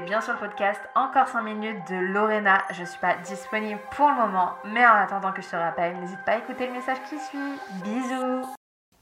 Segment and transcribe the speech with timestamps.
[0.00, 2.62] bien sur le podcast Encore 5 minutes de Lorena.
[2.70, 6.24] Je suis pas disponible pour le moment, mais en attendant que je te rappelle, n'hésite
[6.24, 7.58] pas à écouter le message qui suit.
[7.84, 8.46] Bisous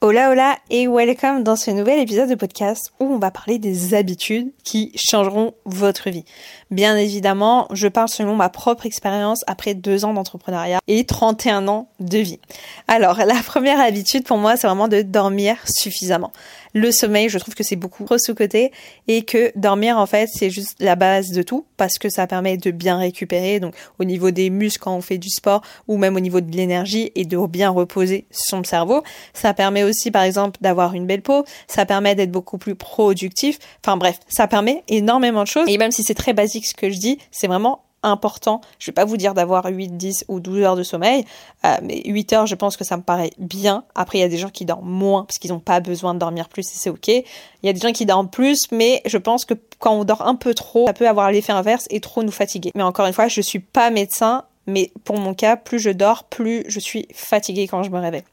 [0.03, 3.93] Hola hola et welcome dans ce nouvel épisode de podcast où on va parler des
[3.93, 6.25] habitudes qui changeront votre vie.
[6.71, 11.87] Bien évidemment, je parle selon ma propre expérience après deux ans d'entrepreneuriat et 31 ans
[11.99, 12.39] de vie.
[12.87, 16.31] Alors, la première habitude pour moi, c'est vraiment de dormir suffisamment.
[16.73, 18.71] Le sommeil, je trouve que c'est beaucoup trop sous-côté
[19.07, 22.57] et que dormir, en fait, c'est juste la base de tout parce que ça permet
[22.57, 26.15] de bien récupérer, donc au niveau des muscles quand on fait du sport ou même
[26.15, 29.03] au niveau de l'énergie et de bien reposer son cerveau.
[29.33, 31.43] Ça permet aussi, par exemple, d'avoir une belle peau.
[31.67, 33.57] Ça permet d'être beaucoup plus productif.
[33.83, 35.67] Enfin bref, ça permet énormément de choses.
[35.67, 38.61] Et même si c'est très basique ce que je dis, c'est vraiment important.
[38.79, 41.25] Je vais pas vous dire d'avoir 8, 10 ou 12 heures de sommeil,
[41.65, 43.83] euh, mais 8 heures, je pense que ça me paraît bien.
[43.95, 46.19] Après, il y a des gens qui dorment moins parce qu'ils n'ont pas besoin de
[46.19, 47.07] dormir plus et c'est ok.
[47.07, 47.23] Il
[47.63, 50.35] y a des gens qui dorment plus, mais je pense que quand on dort un
[50.35, 52.71] peu trop, ça peut avoir l'effet inverse et trop nous fatiguer.
[52.75, 54.43] Mais encore une fois, je suis pas médecin.
[54.67, 58.23] Mais pour mon cas, plus je dors, plus je suis fatiguée quand je me réveille.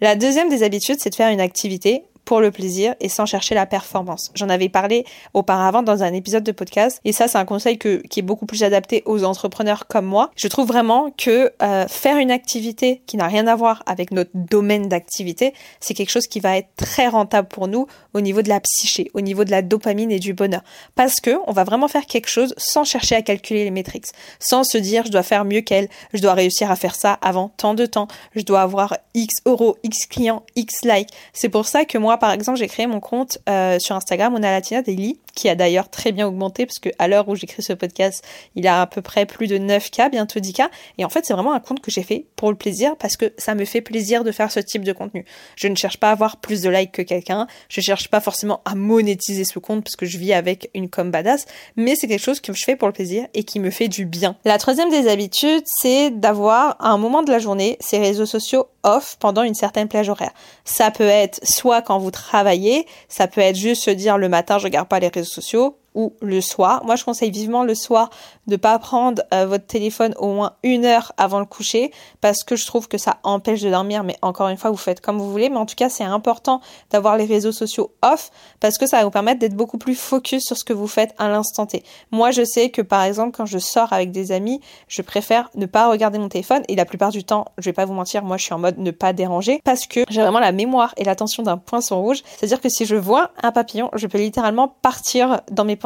[0.00, 3.54] La deuxième des habitudes, c'est de faire une activité pour le plaisir et sans chercher
[3.54, 4.30] la performance.
[4.34, 8.02] J'en avais parlé auparavant dans un épisode de podcast et ça c'est un conseil que,
[8.08, 10.30] qui est beaucoup plus adapté aux entrepreneurs comme moi.
[10.36, 14.30] Je trouve vraiment que euh, faire une activité qui n'a rien à voir avec notre
[14.34, 18.48] domaine d'activité, c'est quelque chose qui va être très rentable pour nous au niveau de
[18.48, 20.62] la psyché, au niveau de la dopamine et du bonheur.
[20.94, 24.06] Parce que on va vraiment faire quelque chose sans chercher à calculer les métriques,
[24.38, 27.48] sans se dire je dois faire mieux qu'elle, je dois réussir à faire ça avant
[27.48, 31.10] tant de temps, je dois avoir X euros, X clients, X likes.
[31.32, 34.42] C'est pour ça que moi par exemple, j'ai créé mon compte euh, sur Instagram, on
[34.42, 37.62] a Latina Daily, qui a d'ailleurs très bien augmenté, parce que à l'heure où j'écris
[37.62, 38.24] ce podcast,
[38.54, 40.68] il a à peu près plus de 9K, bientôt 10K.
[40.98, 43.32] Et en fait, c'est vraiment un compte que j'ai fait pour le plaisir, parce que
[43.38, 45.24] ça me fait plaisir de faire ce type de contenu.
[45.56, 48.60] Je ne cherche pas à avoir plus de likes que quelqu'un, je cherche pas forcément
[48.64, 51.46] à monétiser ce compte, parce que je vis avec une com badass,
[51.76, 54.06] mais c'est quelque chose que je fais pour le plaisir et qui me fait du
[54.06, 54.36] bien.
[54.44, 58.66] La troisième des habitudes, c'est d'avoir à un moment de la journée ces réseaux sociaux
[58.82, 60.32] off pendant une certaine plage horaire.
[60.64, 64.58] Ça peut être soit quand vous travaillez, ça peut être juste se dire le matin
[64.58, 66.84] je regarde pas les réseaux sociaux, ou le soir.
[66.84, 68.10] Moi, je conseille vivement le soir
[68.46, 72.56] de pas prendre euh, votre téléphone au moins une heure avant le coucher parce que
[72.56, 74.04] je trouve que ça empêche de dormir.
[74.04, 75.48] Mais encore une fois, vous faites comme vous voulez.
[75.48, 76.60] Mais en tout cas, c'est important
[76.90, 78.30] d'avoir les réseaux sociaux off
[78.60, 81.14] parce que ça va vous permettre d'être beaucoup plus focus sur ce que vous faites
[81.18, 81.82] à l'instant T.
[82.10, 85.66] Moi, je sais que par exemple, quand je sors avec des amis, je préfère ne
[85.66, 88.36] pas regarder mon téléphone et la plupart du temps, je vais pas vous mentir, moi,
[88.36, 91.42] je suis en mode ne pas déranger parce que j'ai vraiment la mémoire et l'attention
[91.42, 92.22] d'un poinçon rouge.
[92.36, 95.76] C'est-à-dire que si je vois un papillon, je peux littéralement partir dans mes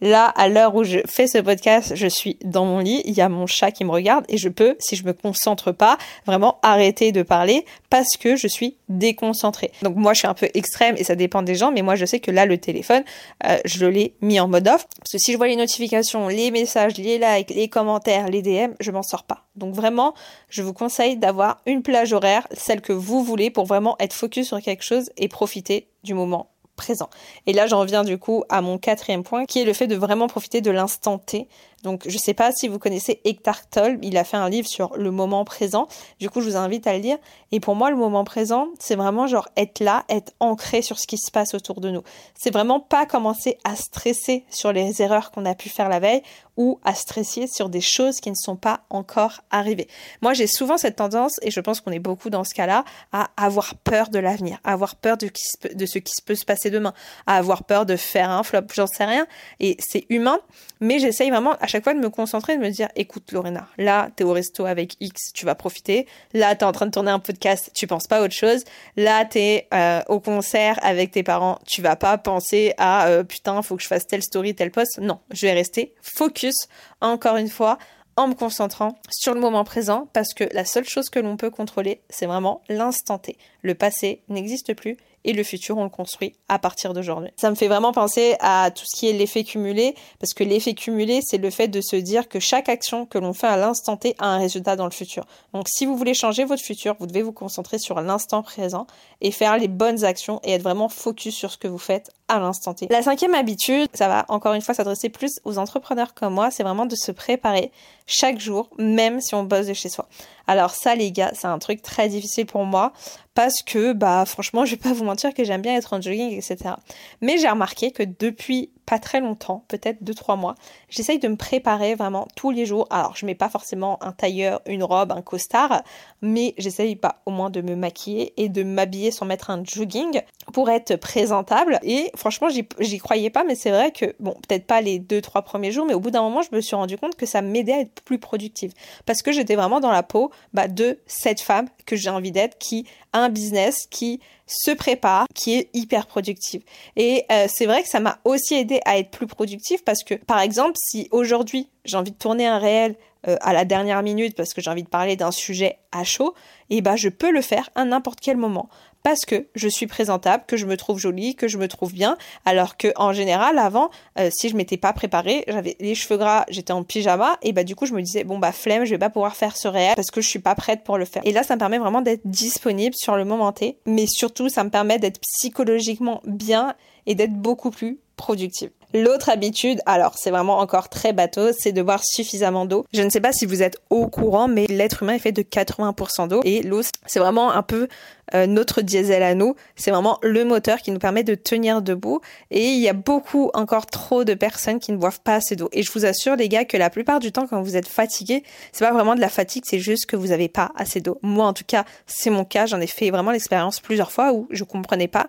[0.00, 3.20] Là, à l'heure où je fais ce podcast, je suis dans mon lit, il y
[3.20, 6.58] a mon chat qui me regarde et je peux, si je me concentre pas, vraiment
[6.62, 9.72] arrêter de parler parce que je suis déconcentrée.
[9.82, 12.04] Donc moi, je suis un peu extrême et ça dépend des gens, mais moi, je
[12.04, 13.02] sais que là, le téléphone,
[13.46, 16.50] euh, je l'ai mis en mode off parce que si je vois les notifications, les
[16.50, 19.46] messages, les likes, les commentaires, les DM, je m'en sors pas.
[19.56, 20.14] Donc vraiment,
[20.48, 24.48] je vous conseille d'avoir une plage horaire, celle que vous voulez pour vraiment être focus
[24.48, 26.49] sur quelque chose et profiter du moment
[26.80, 27.10] présent.
[27.46, 29.94] Et là, j'en viens du coup à mon quatrième point, qui est le fait de
[29.94, 31.46] vraiment profiter de l'instant T.
[31.82, 34.96] Donc, je sais pas si vous connaissez Eckhart Tolle, il a fait un livre sur
[34.96, 35.88] le moment présent.
[36.18, 37.18] Du coup, je vous invite à le lire.
[37.52, 41.06] Et pour moi, le moment présent, c'est vraiment genre être là, être ancré sur ce
[41.06, 42.02] qui se passe autour de nous.
[42.38, 46.22] C'est vraiment pas commencer à stresser sur les erreurs qu'on a pu faire la veille
[46.60, 49.88] ou à stresser sur des choses qui ne sont pas encore arrivées.
[50.20, 53.30] Moi, j'ai souvent cette tendance, et je pense qu'on est beaucoup dans ce cas-là, à
[53.38, 56.92] avoir peur de l'avenir, à avoir peur de, ce qui peut se passer demain,
[57.26, 59.26] à avoir peur de faire un flop, j'en sais rien.
[59.58, 60.38] Et c'est humain,
[60.80, 64.24] mais j'essaye vraiment chaque fois de me concentrer, de me dire, écoute Lorena, là, t'es
[64.24, 66.06] au resto avec X, tu vas profiter.
[66.34, 68.64] Là, t'es en train de tourner un podcast, tu penses pas à autre chose.
[68.96, 73.62] Là, t'es euh, au concert avec tes parents, tu vas pas penser à euh, putain,
[73.62, 74.98] faut que je fasse telle story, tel post.
[74.98, 76.56] Non, je vais rester focus,
[77.00, 77.78] encore une fois,
[78.16, 81.50] en me concentrant sur le moment présent parce que la seule chose que l'on peut
[81.50, 83.38] contrôler, c'est vraiment l'instant T.
[83.62, 87.30] Le passé n'existe plus et le futur, on le construit à partir d'aujourd'hui.
[87.36, 90.74] Ça me fait vraiment penser à tout ce qui est l'effet cumulé, parce que l'effet
[90.74, 93.96] cumulé, c'est le fait de se dire que chaque action que l'on fait à l'instant
[93.96, 95.26] T a un résultat dans le futur.
[95.52, 98.86] Donc si vous voulez changer votre futur, vous devez vous concentrer sur l'instant présent
[99.20, 102.38] et faire les bonnes actions et être vraiment focus sur ce que vous faites à
[102.38, 102.86] l'instant T.
[102.90, 106.62] La cinquième habitude, ça va encore une fois s'adresser plus aux entrepreneurs comme moi, c'est
[106.62, 107.72] vraiment de se préparer
[108.06, 110.08] chaque jour, même si on bosse de chez soi.
[110.50, 112.92] Alors ça les gars, c'est un truc très difficile pour moi
[113.36, 116.32] parce que bah franchement, je vais pas vous mentir que j'aime bien être en jogging,
[116.32, 116.74] etc.
[117.20, 120.54] Mais j'ai remarqué que depuis très longtemps, peut-être 2-3 mois,
[120.88, 122.86] j'essaye de me préparer vraiment tous les jours.
[122.90, 125.82] Alors, je mets pas forcément un tailleur, une robe, un costard,
[126.22, 130.22] mais j'essaye pas au moins de me maquiller et de m'habiller sans mettre un jogging
[130.52, 131.78] pour être présentable.
[131.82, 135.72] Et franchement, j'y croyais pas, mais c'est vrai que, bon, peut-être pas les 2-3 premiers
[135.72, 137.80] jours, mais au bout d'un moment, je me suis rendu compte que ça m'aidait à
[137.80, 138.72] être plus productive.
[139.06, 142.58] Parce que j'étais vraiment dans la peau bah, de cette femme que j'ai envie d'être,
[142.58, 144.20] qui a un business, qui
[144.50, 146.62] se prépare, qui est hyper productive.
[146.96, 150.14] Et euh, c'est vrai que ça m'a aussi aidé à être plus productive parce que,
[150.14, 152.96] par exemple, si aujourd'hui j'ai envie de tourner un réel
[153.28, 156.34] euh, à la dernière minute parce que j'ai envie de parler d'un sujet à chaud,
[156.70, 158.68] eh ben je peux le faire à n'importe quel moment
[159.02, 162.16] parce que je suis présentable, que je me trouve jolie, que je me trouve bien,
[162.44, 166.44] alors que en général avant, euh, si je m'étais pas préparée, j'avais les cheveux gras,
[166.48, 168.98] j'étais en pyjama et bah du coup je me disais bon bah flemme, je vais
[168.98, 171.22] pas pouvoir faire ce réel parce que je suis pas prête pour le faire.
[171.24, 174.64] Et là ça me permet vraiment d'être disponible sur le moment T, mais surtout ça
[174.64, 176.74] me permet d'être psychologiquement bien
[177.06, 178.70] et d'être beaucoup plus productive.
[178.92, 182.86] L'autre habitude, alors c'est vraiment encore très bateau, c'est de boire suffisamment d'eau.
[182.92, 185.42] Je ne sais pas si vous êtes au courant, mais l'être humain est fait de
[185.42, 187.88] 80% d'eau et l'eau, c'est vraiment un peu
[188.34, 189.56] euh, notre diesel à nous.
[189.76, 192.20] C'est vraiment le moteur qui nous permet de tenir debout.
[192.50, 195.68] Et il y a beaucoup, encore trop de personnes qui ne boivent pas assez d'eau.
[195.72, 198.44] Et je vous assure, les gars, que la plupart du temps, quand vous êtes fatigué,
[198.72, 201.18] c'est pas vraiment de la fatigue, c'est juste que vous n'avez pas assez d'eau.
[201.22, 202.66] Moi, en tout cas, c'est mon cas.
[202.66, 205.28] J'en ai fait vraiment l'expérience plusieurs fois où je comprenais pas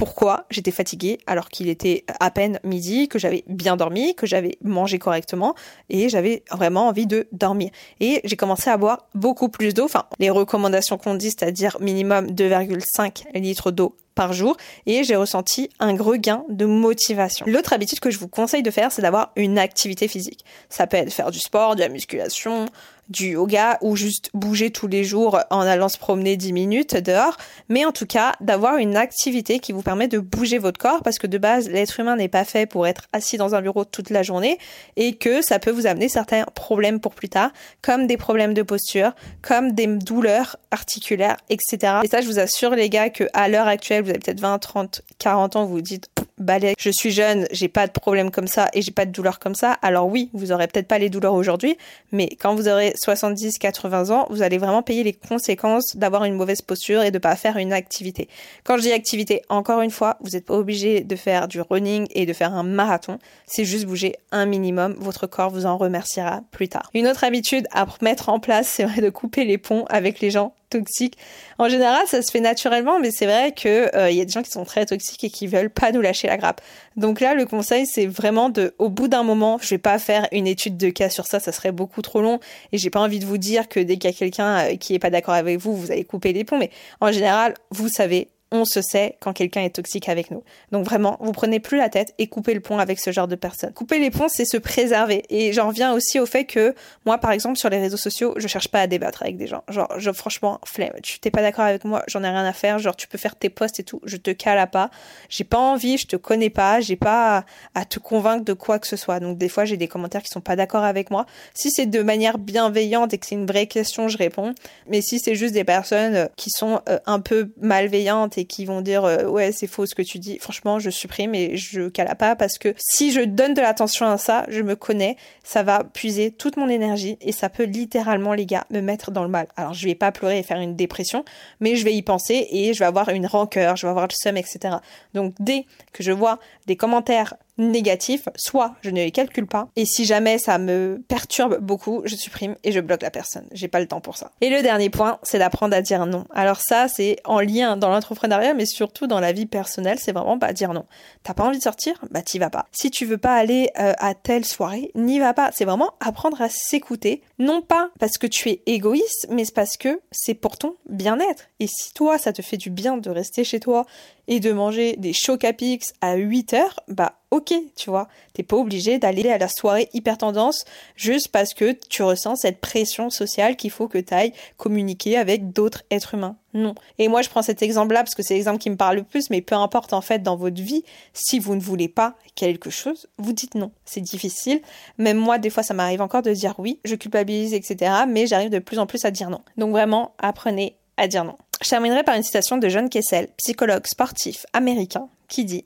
[0.00, 4.56] pourquoi j'étais fatiguée alors qu'il était à peine midi, que j'avais bien dormi, que j'avais
[4.64, 5.54] mangé correctement
[5.90, 7.68] et j'avais vraiment envie de dormir.
[8.00, 12.28] Et j'ai commencé à boire beaucoup plus d'eau, enfin les recommandations qu'on dit, c'est-à-dire minimum
[12.28, 13.94] 2,5 litres d'eau
[14.32, 14.56] jour
[14.86, 17.46] et j'ai ressenti un gros gain de motivation.
[17.48, 20.44] L'autre habitude que je vous conseille de faire, c'est d'avoir une activité physique.
[20.68, 22.66] Ça peut être faire du sport, de la musculation,
[23.10, 27.36] du yoga ou juste bouger tous les jours en allant se promener 10 minutes dehors,
[27.68, 31.18] mais en tout cas d'avoir une activité qui vous permet de bouger votre corps parce
[31.18, 34.10] que de base l'être humain n'est pas fait pour être assis dans un bureau toute
[34.10, 34.58] la journée
[34.96, 37.50] et que ça peut vous amener certains problèmes pour plus tard,
[37.82, 39.12] comme des problèmes de posture,
[39.42, 41.94] comme des douleurs articulaires, etc.
[42.04, 44.58] Et ça je vous assure les gars que à l'heure actuelle vous avez peut-être 20,
[44.58, 48.48] 30, 40 ans, vous vous dites balai, je suis jeune, j'ai pas de problème comme
[48.48, 49.72] ça et j'ai pas de douleur comme ça.
[49.82, 51.76] Alors oui, vous aurez peut-être pas les douleurs aujourd'hui,
[52.10, 56.34] mais quand vous aurez 70, 80 ans, vous allez vraiment payer les conséquences d'avoir une
[56.34, 58.28] mauvaise posture et de pas faire une activité.
[58.64, 62.06] Quand je dis activité, encore une fois, vous n'êtes pas obligé de faire du running
[62.10, 63.18] et de faire un marathon.
[63.46, 64.96] C'est juste bouger un minimum.
[64.98, 66.90] Votre corps vous en remerciera plus tard.
[66.94, 70.54] Une autre habitude à mettre en place, c'est de couper les ponts avec les gens
[70.70, 71.18] toxiques.
[71.58, 74.32] En général, ça se fait naturellement, mais c'est vrai que euh, il y a des
[74.32, 76.62] gens qui sont très toxiques et qui veulent pas nous lâcher la grappe.
[76.96, 80.26] Donc là, le conseil, c'est vraiment de, au bout d'un moment, je vais pas faire
[80.32, 82.40] une étude de cas sur ça, ça serait beaucoup trop long,
[82.72, 84.94] et j'ai pas envie de vous dire que dès qu'il y a quelqu'un euh, qui
[84.94, 86.58] est pas d'accord avec vous, vous allez couper les ponts.
[86.58, 86.70] Mais
[87.00, 90.42] en général, vous savez on se sait quand quelqu'un est toxique avec nous.
[90.72, 93.36] Donc vraiment, vous prenez plus la tête et coupez le pont avec ce genre de
[93.36, 93.72] personnes.
[93.72, 95.24] Couper les ponts, c'est se préserver.
[95.30, 96.74] Et j'en reviens aussi au fait que
[97.06, 99.62] moi, par exemple, sur les réseaux sociaux, je cherche pas à débattre avec des gens.
[99.68, 100.92] Genre, je, franchement, flemme.
[101.02, 102.78] Tu t'es pas d'accord avec moi, j'en ai rien à faire.
[102.78, 104.90] Genre, tu peux faire tes posts et tout, je te cale à pas.
[105.28, 107.44] J'ai pas envie, je te connais pas, j'ai pas
[107.74, 109.20] à, te convaincre de quoi que ce soit.
[109.20, 111.26] Donc des fois, j'ai des commentaires qui sont pas d'accord avec moi.
[111.54, 114.54] Si c'est de manière bienveillante et que c'est une vraie question, je réponds.
[114.88, 119.04] Mais si c'est juste des personnes qui sont euh, un peu malveillantes qui vont dire
[119.04, 120.38] euh, ouais c'est faux ce que tu dis.
[120.38, 124.18] Franchement, je supprime et je cala pas parce que si je donne de l'attention à
[124.18, 128.46] ça, je me connais, ça va puiser toute mon énergie et ça peut littéralement les
[128.46, 129.48] gars me mettre dans le mal.
[129.56, 131.24] Alors je vais pas pleurer et faire une dépression,
[131.60, 134.14] mais je vais y penser et je vais avoir une rancœur, je vais avoir le
[134.14, 134.76] seum, etc.
[135.14, 139.84] Donc dès que je vois des commentaires négatif, soit je ne les calcule pas, et
[139.84, 143.46] si jamais ça me perturbe beaucoup, je supprime et je bloque la personne.
[143.52, 144.32] J'ai pas le temps pour ça.
[144.40, 146.26] Et le dernier point, c'est d'apprendre à dire non.
[146.34, 150.38] Alors ça, c'est en lien dans l'entrepreneuriat, mais surtout dans la vie personnelle, c'est vraiment
[150.38, 150.86] pas dire non.
[151.22, 151.94] T'as pas envie de sortir?
[152.10, 152.66] Bah t'y vas pas.
[152.72, 155.50] Si tu veux pas aller euh, à telle soirée, n'y va pas.
[155.52, 160.00] C'est vraiment apprendre à s'écouter, non pas parce que tu es égoïste, mais parce que
[160.10, 161.44] c'est pour ton bien-être.
[161.60, 163.86] Et si toi, ça te fait du bien de rester chez toi
[164.28, 165.52] et de manger des chocs à
[166.00, 168.08] à 8 heures, bah ok, tu vois.
[168.32, 170.64] T'es pas obligé d'aller à la soirée hyper tendance
[170.96, 175.52] juste parce que tu ressens cette pression sociale qu'il faut que tu ailles communiquer avec
[175.52, 176.36] d'autres êtres humains.
[176.52, 176.74] Non.
[176.98, 179.30] Et moi, je prends cet exemple-là parce que c'est l'exemple qui me parle le plus,
[179.30, 183.06] mais peu importe en fait dans votre vie, si vous ne voulez pas quelque chose,
[183.18, 183.70] vous dites non.
[183.84, 184.60] C'est difficile.
[184.98, 187.92] Même moi, des fois, ça m'arrive encore de dire oui, je culpabilise, etc.
[188.08, 189.42] Mais j'arrive de plus en plus à dire non.
[189.56, 191.36] Donc vraiment, apprenez à dire non.
[191.62, 195.64] Je terminerai par une citation de John Kessel, psychologue sportif américain, qui dit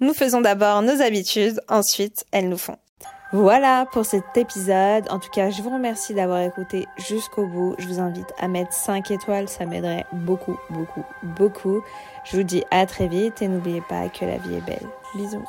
[0.00, 2.76] Nous faisons d'abord nos habitudes, ensuite elles nous font.
[3.32, 5.08] Voilà pour cet épisode.
[5.10, 7.74] En tout cas, je vous remercie d'avoir écouté jusqu'au bout.
[7.78, 11.82] Je vous invite à mettre 5 étoiles, ça m'aiderait beaucoup, beaucoup, beaucoup.
[12.24, 14.88] Je vous dis à très vite et n'oubliez pas que la vie est belle.
[15.14, 15.44] Bisous.